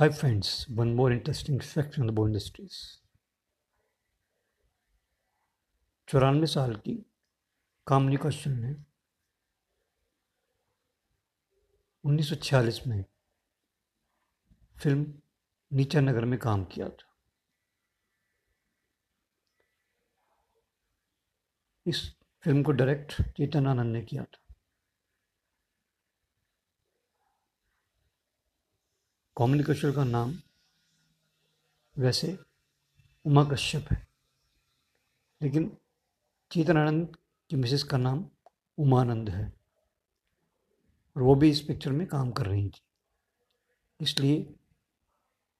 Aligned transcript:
Hi 0.00 0.08
friends, 0.08 0.66
one 0.76 0.94
more 0.96 1.12
interesting 1.12 1.60
fact 1.60 1.98
on 1.98 2.06
the 2.06 2.12
Bow 2.12 2.26
Industries. 2.26 2.76
चौरानवे 6.08 6.46
साल 6.46 6.74
की 6.74 7.06
कामनी 7.86 8.16
कौशल 8.16 8.50
ने 8.50 8.74
1946 12.04 12.86
में 12.86 13.04
फ़िल्म 14.82 15.14
नीचा 15.72 16.00
नगर 16.00 16.24
में 16.24 16.38
काम 16.38 16.64
किया 16.64 16.88
था। 16.88 17.14
इस 21.86 22.16
फ़िल्म 22.44 22.62
को 22.62 22.72
डायरेक्ट 22.72 23.22
चेतन 23.22 23.66
आनंद 23.66 23.92
ने 23.92 24.02
किया 24.02 24.24
था। 24.24 24.49
कौमली 29.40 29.62
कौशल 29.62 29.92
का 29.92 30.04
नाम 30.04 30.34
वैसे 31.98 32.38
उमा 33.24 33.44
कश्यप 33.44 33.86
है। 33.92 34.08
लेकिन 35.42 35.76
चेतन 36.50 36.76
आनंद 36.76 37.16
की 37.50 37.56
मिसेस 37.56 37.82
का 37.82 37.96
नाम 37.96 38.30
उमानंद 38.78 39.30
है। 39.30 39.52
और 41.16 41.22
वो 41.22 41.34
भी 41.34 41.50
इस 41.50 41.60
पिक्चर 41.60 41.92
में 41.92 42.06
काम 42.06 42.30
कर 42.30 42.46
रही 42.46 42.68
थी। 42.68 42.82
इसलिए 44.00 44.54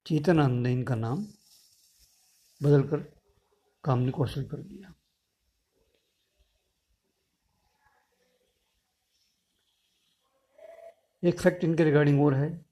चेतन 0.07 0.41
आनंद 0.41 0.67
ने 0.67 0.73
इनका 0.73 0.95
नाम 0.95 1.25
बदलकर 2.63 3.21
कामनी 3.85 4.11
कौशल 4.11 4.45
कर 4.45 4.57
दिया। 4.57 4.95
एक 11.25 11.41
फैक्ट 11.41 11.65
इनके 11.65 11.85
रिगार्डिंग 11.85 12.23
और 12.23 12.35
है। 12.35 12.70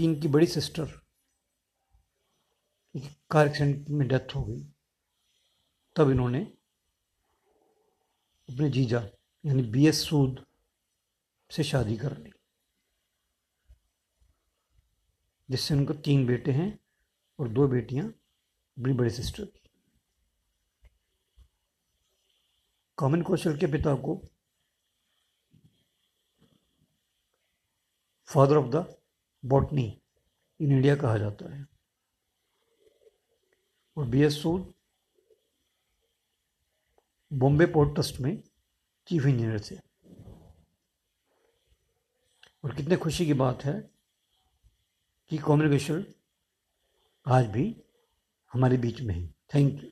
कि 0.00 0.04
इनकी 0.04 0.28
बड़ी 0.28 0.46
सिस्टर 0.46 0.92
कार 3.30 3.48
एक्सीडेंट 3.48 3.88
में 3.88 4.06
डेथ 4.08 4.34
हो 4.34 4.42
गई। 4.44 4.62
तब 5.96 6.10
इन्होंने 6.10 6.40
अपने 8.48 8.70
जीजा, 8.70 9.00
यानी 9.44 9.62
बी 9.62 9.86
एस 9.86 10.02
सूद 10.08 10.44
से 11.50 11.64
शादी 11.64 11.96
कर 11.96 12.16
ली, 12.18 12.32
जिससे 15.48 15.74
उनको 15.74 15.94
तीन 16.00 16.26
बेटे 16.26 16.52
हैं 16.52 16.78
और 17.38 17.48
दो 17.48 17.68
बेटियाँ 17.68 18.06
बड़ी 18.76 18.94
बड़ी 18.94 19.10
सिस्टर 19.10 19.44
की। 19.44 19.70
कॉमन 22.98 23.22
कौशल 23.22 23.58
के 23.58 23.66
पिता 23.66 23.94
को 23.94 24.20
father 28.28 28.56
of 28.56 28.66
the 28.66 28.86
botany 29.44 29.99
in 30.60 30.72
India 30.72 30.96
कहा 30.96 31.18
जाता 31.18 31.56
है। 31.56 31.66
और 33.96 34.06
B 34.06 34.22
S 34.22 34.42
Sood 34.42 34.74
Bombay 37.32 37.66
port 37.66 37.94
trust 37.94 38.20
में 38.20 38.42
चीफ 39.06 39.26
इंजीनियर 39.26 39.60
थे। 39.60 39.76
और 42.64 42.74
कितने 42.76 42.96
खुशी 42.96 43.26
की 43.26 43.34
बात 43.34 43.64
है 43.64 43.90
कि 45.28 45.38
कॉम्युनिकेशन 45.38 46.04
आज 47.26 47.46
भी 47.46 47.84
हमारे 48.52 48.76
बीच 48.76 49.00
में 49.00 49.14
है। 49.14 49.34
Thank 49.54 49.84
you. 49.84 49.90